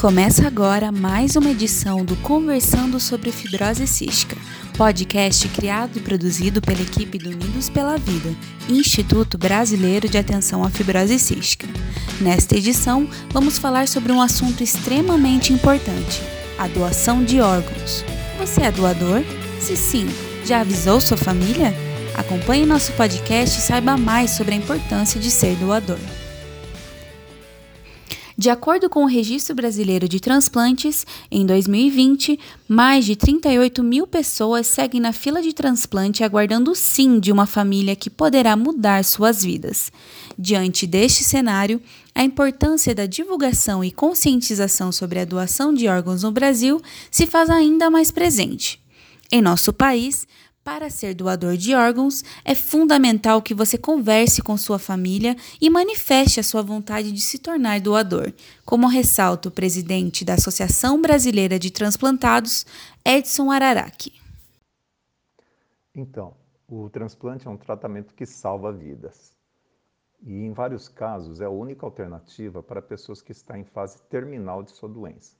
[0.00, 4.34] Começa agora mais uma edição do Conversando sobre Fibrose Cística,
[4.74, 8.34] podcast criado e produzido pela equipe do Unidos pela Vida,
[8.66, 11.68] Instituto Brasileiro de Atenção à Fibrose Cística.
[12.18, 16.22] Nesta edição, vamos falar sobre um assunto extremamente importante:
[16.58, 18.02] a doação de órgãos.
[18.38, 19.22] Você é doador?
[19.60, 20.06] Se sim,
[20.46, 21.74] já avisou sua família?
[22.14, 25.98] Acompanhe nosso podcast e saiba mais sobre a importância de ser doador.
[28.40, 34.66] De acordo com o Registro Brasileiro de Transplantes, em 2020, mais de 38 mil pessoas
[34.66, 39.44] seguem na fila de transplante aguardando o sim de uma família que poderá mudar suas
[39.44, 39.92] vidas.
[40.38, 41.82] Diante deste cenário,
[42.14, 47.50] a importância da divulgação e conscientização sobre a doação de órgãos no Brasil se faz
[47.50, 48.80] ainda mais presente.
[49.30, 50.26] Em nosso país,
[50.62, 56.38] para ser doador de órgãos, é fundamental que você converse com sua família e manifeste
[56.38, 58.32] a sua vontade de se tornar doador,
[58.64, 62.66] como ressalta o presidente da Associação Brasileira de Transplantados,
[63.04, 64.12] Edson Araraki.
[65.94, 66.34] Então,
[66.68, 69.32] o transplante é um tratamento que salva vidas.
[70.22, 74.62] E, em vários casos, é a única alternativa para pessoas que estão em fase terminal
[74.62, 75.34] de sua doença.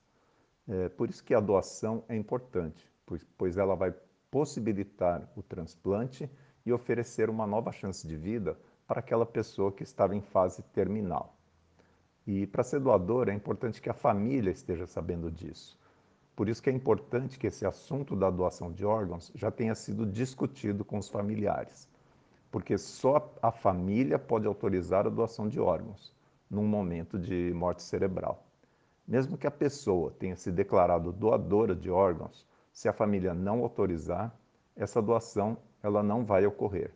[0.66, 2.83] É por isso que a doação é importante,
[3.37, 3.94] pois ela vai
[4.31, 6.31] possibilitar o transplante
[6.64, 11.37] e oferecer uma nova chance de vida para aquela pessoa que estava em fase terminal.
[12.27, 15.78] E para ser doador é importante que a família esteja sabendo disso.
[16.37, 20.06] Por isso que é importante que esse assunto da doação de órgãos já tenha sido
[20.06, 21.89] discutido com os familiares,
[22.50, 26.15] porque só a família pode autorizar a doação de órgãos
[26.50, 28.47] num momento de morte cerebral.
[29.06, 32.47] Mesmo que a pessoa tenha se declarado doadora de órgãos,
[32.81, 34.34] se a família não autorizar,
[34.75, 36.91] essa doação ela não vai ocorrer.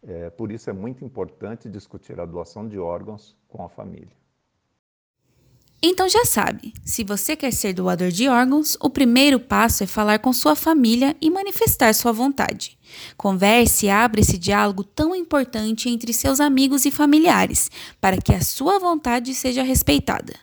[0.00, 4.16] É, por isso é muito importante discutir a doação de órgãos com a família.
[5.82, 10.20] Então já sabe, se você quer ser doador de órgãos, o primeiro passo é falar
[10.20, 12.78] com sua família e manifestar sua vontade.
[13.16, 18.40] Converse e abra esse diálogo tão importante entre seus amigos e familiares, para que a
[18.40, 20.34] sua vontade seja respeitada.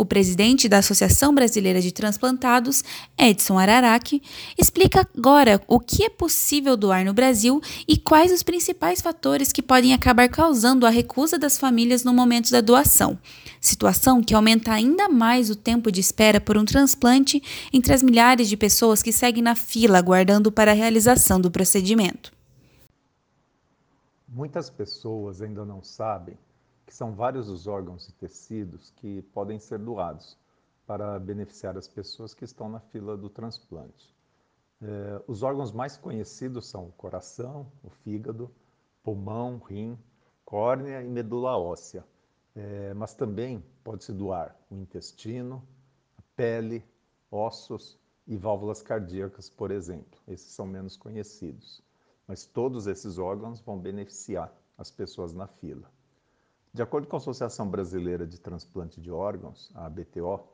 [0.00, 2.84] O presidente da Associação Brasileira de Transplantados,
[3.18, 4.22] Edson Araraki,
[4.56, 9.60] explica agora o que é possível doar no Brasil e quais os principais fatores que
[9.60, 13.18] podem acabar causando a recusa das famílias no momento da doação,
[13.60, 17.42] situação que aumenta ainda mais o tempo de espera por um transplante
[17.72, 22.32] entre as milhares de pessoas que seguem na fila aguardando para a realização do procedimento.
[24.28, 26.36] Muitas pessoas ainda não sabem
[26.88, 30.38] que são vários os órgãos e tecidos que podem ser doados
[30.86, 34.16] para beneficiar as pessoas que estão na fila do transplante.
[34.80, 38.50] É, os órgãos mais conhecidos são o coração, o fígado,
[39.02, 39.98] pulmão, rim,
[40.46, 42.06] córnea e medula óssea.
[42.56, 45.62] É, mas também pode-se doar o intestino,
[46.16, 46.82] a pele,
[47.30, 50.18] ossos e válvulas cardíacas, por exemplo.
[50.26, 51.82] Esses são menos conhecidos.
[52.26, 55.97] Mas todos esses órgãos vão beneficiar as pessoas na fila.
[56.72, 60.46] De acordo com a Associação Brasileira de Transplante de Órgãos, a ABTO,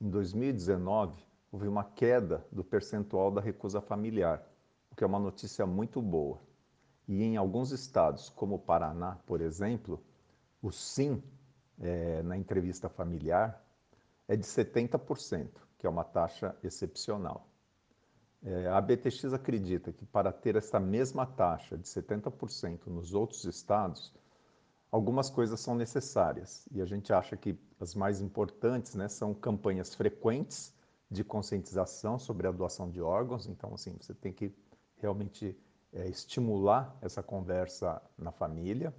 [0.00, 1.16] em 2019
[1.50, 4.46] houve uma queda do percentual da recusa familiar,
[4.90, 6.40] o que é uma notícia muito boa.
[7.08, 10.02] E em alguns estados, como o Paraná, por exemplo,
[10.62, 11.22] o sim
[11.80, 13.62] é, na entrevista familiar
[14.28, 17.48] é de 70%, que é uma taxa excepcional.
[18.44, 24.12] É, a BTX acredita que para ter essa mesma taxa de 70% nos outros estados,
[24.92, 29.94] algumas coisas são necessárias e a gente acha que as mais importantes né, são campanhas
[29.94, 30.74] frequentes
[31.10, 33.46] de conscientização sobre a doação de órgãos.
[33.46, 34.54] Então, assim, você tem que
[34.98, 35.58] realmente
[35.92, 38.94] é, estimular essa conversa na família.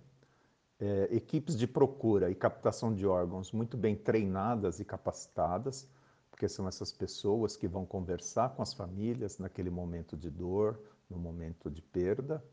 [0.80, 5.88] É, equipes de procura e captação de órgãos muito bem treinadas e capacitadas,
[6.30, 10.80] porque são essas pessoas que vão conversar com as famílias naquele momento de dor,
[11.10, 12.44] no momento de perda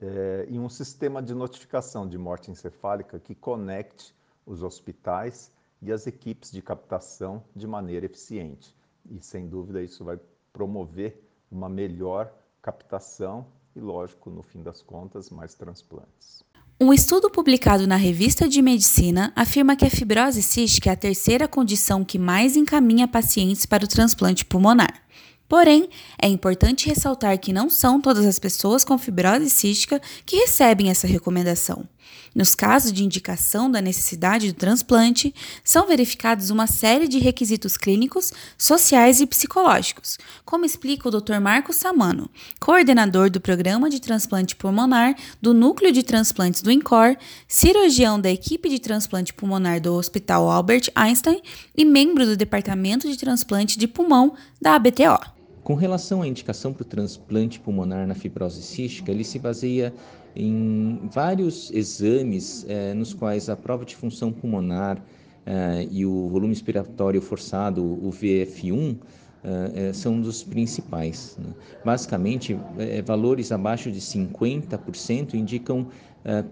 [0.00, 4.14] é, e um sistema de notificação de morte encefálica que conecte
[4.46, 5.50] os hospitais
[5.82, 8.74] e as equipes de captação de maneira eficiente.
[9.10, 10.18] E, sem dúvida, isso vai
[10.52, 16.44] promover uma melhor captação e, lógico, no fim das contas, mais transplantes.
[16.80, 21.48] Um estudo publicado na Revista de Medicina afirma que a fibrose cística é a terceira
[21.48, 25.02] condição que mais encaminha pacientes para o transplante pulmonar.
[25.48, 25.88] Porém,
[26.20, 31.06] é importante ressaltar que não são todas as pessoas com fibrose cística que recebem essa
[31.06, 31.88] recomendação.
[32.34, 35.34] Nos casos de indicação da necessidade do transplante,
[35.64, 41.40] são verificados uma série de requisitos clínicos, sociais e psicológicos, como explica o Dr.
[41.40, 42.30] Marcos Samano,
[42.60, 47.16] coordenador do Programa de Transplante Pulmonar do Núcleo de Transplantes do INCOR,
[47.46, 51.40] cirurgião da equipe de transplante pulmonar do Hospital Albert Einstein
[51.76, 55.37] e membro do Departamento de Transplante de Pulmão da ABTO.
[55.68, 59.92] Com relação à indicação para o transplante pulmonar na fibrose cística, ele se baseia
[60.34, 64.96] em vários exames eh, nos quais a prova de função pulmonar
[65.44, 68.96] eh, e o volume expiratório forçado, o VF1,
[69.44, 71.36] eh, são dos principais.
[71.38, 71.52] Né?
[71.84, 72.58] Basicamente,
[73.04, 75.88] valores abaixo de 50% indicam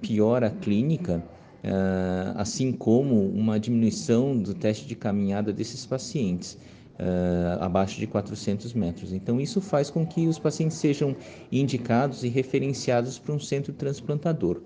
[0.02, 1.24] piora clínica,
[2.34, 6.58] assim como uma diminuição do teste de caminhada desses pacientes
[6.98, 9.12] uh, abaixo de 400 metros.
[9.12, 11.14] Então, isso faz com que os pacientes sejam
[11.50, 14.60] indicados e referenciados para um centro transplantador.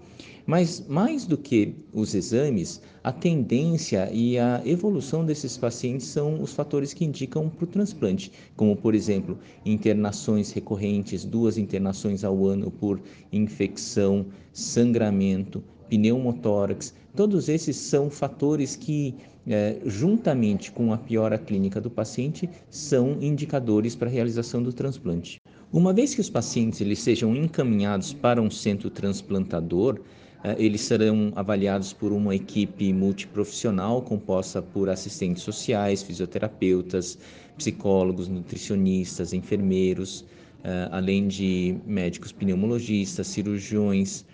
[0.47, 6.53] Mas, mais do que os exames, a tendência e a evolução desses pacientes são os
[6.53, 12.71] fatores que indicam para o transplante, como, por exemplo, internações recorrentes, duas internações ao ano
[12.71, 13.00] por
[13.33, 16.94] infecção, sangramento, pneumotórax.
[17.15, 19.15] Todos esses são fatores que
[19.46, 25.40] é, juntamente com a piora clínica do paciente, são indicadores para a realização do transplante.
[25.72, 30.00] Uma vez que os pacientes eles sejam encaminhados para um centro transplantador,
[30.42, 37.19] é, eles serão avaliados por uma equipe multiprofissional composta por assistentes sociais, fisioterapeutas,
[37.56, 40.25] psicólogos, nutricionistas, enfermeiros,
[40.64, 44.25] é, além de médicos pneumologistas, cirurgiões,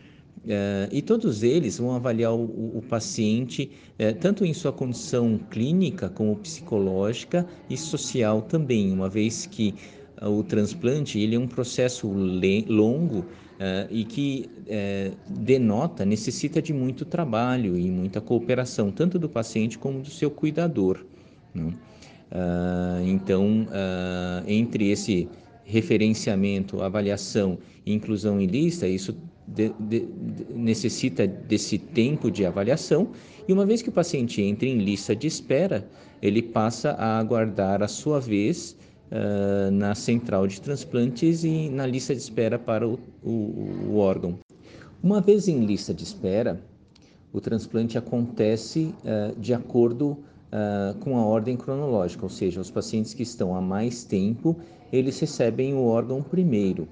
[0.47, 6.09] Uh, e todos eles vão avaliar o, o paciente uh, tanto em sua condição clínica
[6.09, 9.75] como psicológica e social também, uma vez que
[10.23, 12.09] uh, o transplante ele é um processo
[12.69, 13.25] longo
[13.91, 14.51] e que
[15.31, 21.07] denota, necessita de muito trabalho e muita cooperação, tanto do paciente como do seu cuidador.
[21.55, 21.73] Né?
[23.07, 23.67] então,
[24.47, 25.27] entre esse
[25.65, 27.57] referenciamento, avaliação
[27.87, 29.17] e inclusão em lista, isso
[29.47, 30.09] de, de,
[30.55, 33.09] necessita desse tempo de avaliação
[33.47, 35.89] e uma vez que o paciente entra em lista de espera,
[36.21, 38.77] ele passa a aguardar a sua vez
[39.11, 43.31] uh, na central de transplantes e na lista de espera para o, o,
[43.89, 44.39] o órgão.
[45.03, 46.61] Uma vez em lista de espera,
[47.33, 53.15] o transplante acontece uh, de acordo uh, com a ordem cronológica, ou seja, os pacientes
[53.15, 54.57] que estão há mais tempo,
[54.93, 56.89] eles recebem o órgão primeiro,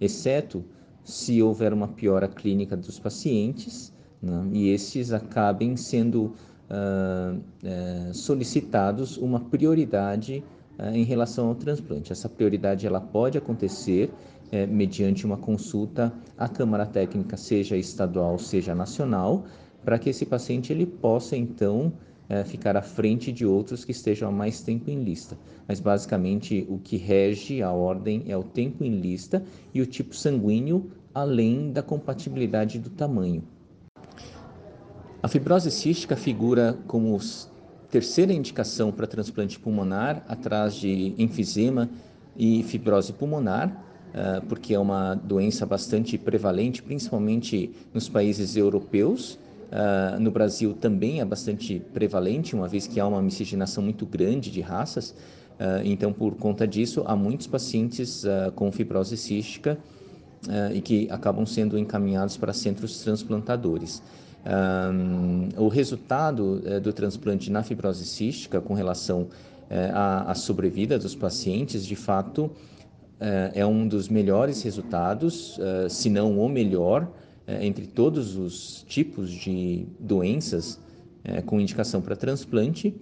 [0.00, 0.64] exceto
[1.06, 6.34] se houver uma piora clínica dos pacientes né, e esses acabem sendo
[6.68, 10.42] uh, uh, solicitados uma prioridade
[10.78, 12.10] uh, em relação ao transplante.
[12.10, 14.10] Essa prioridade ela pode acontecer
[14.50, 19.44] eh, mediante uma consulta à Câmara Técnica, seja estadual, seja nacional,
[19.84, 21.92] para que esse paciente ele possa então
[22.44, 25.38] ficar à frente de outros que estejam há mais tempo em lista.
[25.68, 30.14] Mas basicamente o que rege a ordem é o tempo em lista e o tipo
[30.14, 33.42] sanguíneo, além da compatibilidade do tamanho.
[35.22, 37.18] A fibrose cística figura como
[37.90, 41.88] terceira indicação para transplante pulmonar, atrás de enfisema
[42.36, 43.82] e fibrose pulmonar,
[44.12, 51.20] é, porque é uma doença bastante prevalente, principalmente nos países europeus Uh, no Brasil também
[51.20, 55.10] é bastante prevalente, uma vez que há uma miscigenação muito grande de raças.
[55.10, 58.24] Uh, então, por conta disso, há muitos pacientes
[58.54, 59.76] com fibrose cística
[60.72, 64.02] e que acabam sendo encaminhados para centros transplantadores.
[65.56, 69.28] o resultado eh, do transplante na fibrose cística com relação
[69.68, 72.50] eh, à, à sobrevida dos pacientes, de fato,
[73.18, 75.58] eh, é um dos melhores resultados,
[75.90, 77.10] se não o melhor,
[77.60, 80.80] entre todos os tipos de doenças
[81.46, 82.92] com indicação para transplante,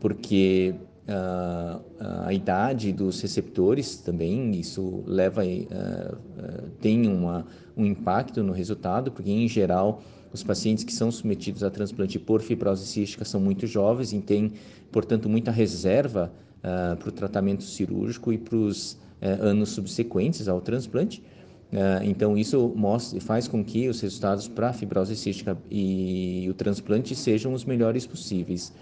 [0.00, 0.74] porque
[1.08, 1.82] uh,
[2.24, 7.46] a idade dos receptores também, isso leva, uh, tem uma,
[7.76, 12.42] um impacto no resultado, porque em geral os pacientes que são submetidos a transplante por
[12.42, 14.52] fibrose cística são muito jovens e têm,
[14.90, 16.32] portanto, muita reserva
[16.98, 21.22] para o tratamento cirúrgico e para os anos subsequentes ao transplante.
[21.74, 26.54] É, então, isso mostra, faz com que os resultados para a fibrose cística e o
[26.54, 28.72] transplante sejam os melhores possíveis.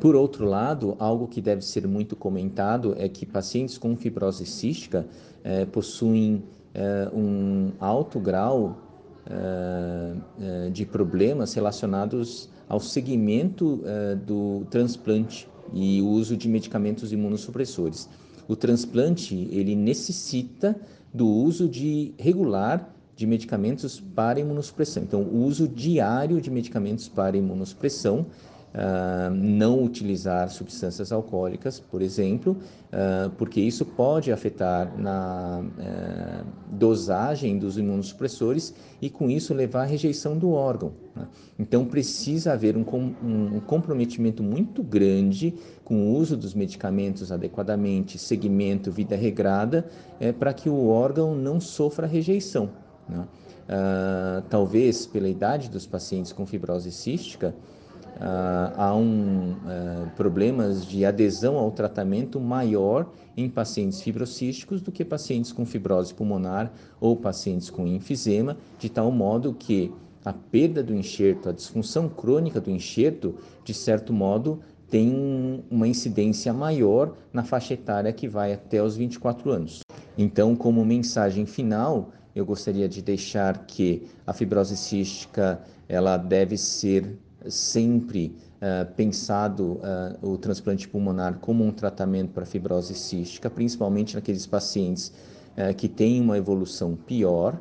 [0.00, 5.06] Por outro lado, algo que deve ser muito comentado é que pacientes com fibrose cística
[5.44, 6.42] é, possuem
[6.72, 8.86] é, um alto grau
[9.26, 13.80] é de problemas relacionados ao segmento
[14.26, 18.08] do transplante e uso de medicamentos imunossupressores.
[18.48, 20.74] O transplante ele necessita
[21.14, 25.02] do uso de regular de medicamentos para imunossupressão.
[25.02, 28.26] Então, o uso diário de medicamentos para imunossupressão
[28.72, 32.56] Uh, não utilizar substâncias alcoólicas, por exemplo,
[32.92, 38.72] uh, porque isso pode afetar na uh, dosagem dos imunossupressores
[39.02, 40.92] e com isso levar à rejeição do órgão.
[41.16, 41.26] Né?
[41.58, 48.18] Então precisa haver um, um, um, comprometimento muito grande com o uso dos medicamentos adequadamente,
[48.18, 49.84] segmento, vida regrada,
[50.20, 52.70] é, para que o órgão não sofra rejeição.
[53.08, 53.26] Né?
[53.72, 57.54] Ah, talvez pela idade dos pacientes com fibrose cística,
[58.16, 65.04] Uh, há um, uh, problemas de adesão ao tratamento maior em pacientes fibrocísticos do que
[65.04, 69.92] pacientes com fibrose pulmonar ou pacientes com enfisema, de tal modo que
[70.24, 76.52] a perda do enxerto, a disfunção crônica do enxerto, de certo modo, tem uma incidência
[76.52, 79.80] maior na faixa etária que vai até os 24 anos.
[80.18, 87.16] Então, como mensagem final, eu gostaria de deixar que a fibrose cística ela deve ser
[87.48, 89.80] sempre uh, pensado
[90.22, 95.12] uh, o transplante pulmonar como um tratamento para fibrose cística, principalmente naqueles pacientes
[95.56, 97.58] uh, que têm uma evolução pior.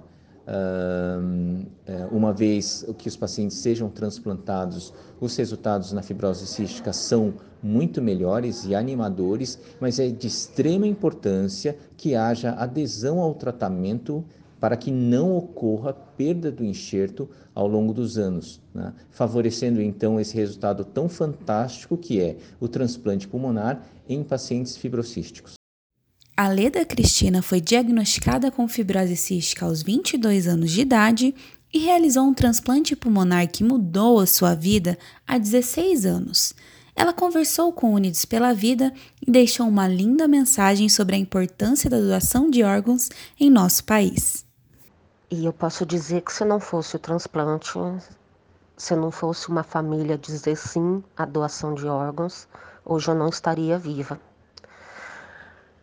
[2.12, 8.66] uma vez que os pacientes sejam transplantados, os resultados na fibrose cística são muito melhores
[8.66, 14.26] e animadores, mas é de extrema importância que haja adesão ao tratamento
[14.60, 18.94] para que não ocorra perda do enxerto ao longo dos anos, né?
[19.10, 25.54] favorecendo então esse resultado tão fantástico que é o transplante pulmonar em pacientes fibrocísticos.
[26.36, 31.36] A Leda Cristina foi diagnosticada com fibrose cística aos 22 anos de idade
[31.74, 34.98] e realizou um transplante pulmonar que mudou a sua vida
[35.28, 36.54] há 16 anos.
[36.96, 38.94] Ela conversou com Unidos pela Vida
[39.26, 44.49] e deixou uma linda mensagem sobre a importância da doação de órgãos em nosso país.
[45.32, 47.78] E eu posso dizer que se não fosse o transplante,
[48.76, 52.48] se não fosse uma família dizer sim à doação de órgãos,
[52.84, 54.20] hoje eu não estaria viva.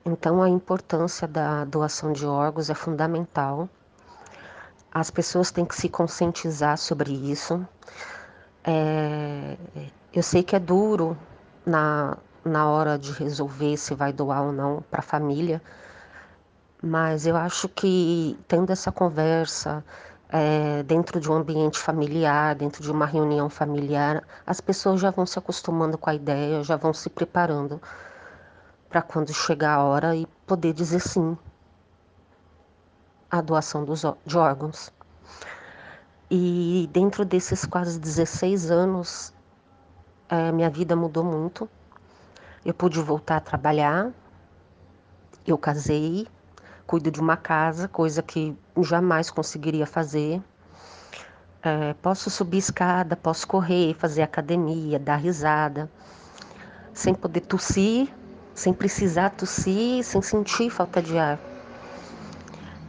[0.04, 3.68] Então a importância da doação de órgãos é fundamental.
[4.90, 7.64] As pessoas têm que se conscientizar sobre isso.
[8.64, 9.56] É,
[10.12, 11.16] eu sei que é duro
[11.64, 15.62] na, na hora de resolver se vai doar ou não para a família,
[16.86, 19.84] mas eu acho que tendo essa conversa
[20.28, 25.26] é, dentro de um ambiente familiar, dentro de uma reunião familiar, as pessoas já vão
[25.26, 27.80] se acostumando com a ideia, já vão se preparando
[28.88, 31.36] para quando chegar a hora e poder dizer sim
[33.30, 34.92] à doação dos, de órgãos.
[36.30, 39.32] E dentro desses quase 16 anos,
[40.28, 41.68] é, minha vida mudou muito.
[42.64, 44.10] Eu pude voltar a trabalhar,
[45.46, 46.26] eu casei,
[46.86, 50.40] cuido de uma casa, coisa que jamais conseguiria fazer.
[51.62, 55.90] É, posso subir escada, posso correr, fazer academia, dar risada,
[56.94, 58.08] sem poder tossir,
[58.54, 61.38] sem precisar tossir, sem sentir falta de ar.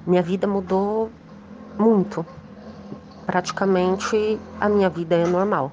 [0.05, 1.11] Minha vida mudou
[1.77, 2.25] muito.
[3.25, 5.71] Praticamente a minha vida é normal.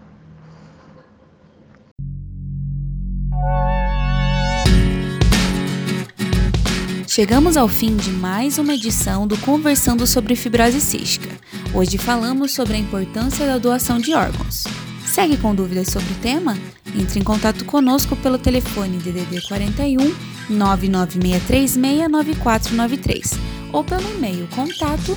[7.14, 11.30] Chegamos ao fim de mais uma edição do Conversando sobre Fibrose Cística.
[11.73, 14.64] Hoje falamos sobre a importância da doação de órgãos.
[15.06, 16.59] Segue com dúvidas sobre o tema?
[16.92, 20.12] Entre em contato conosco pelo telefone DDD 41
[20.50, 23.38] 996369493
[23.73, 25.16] ou pelo e-mail contato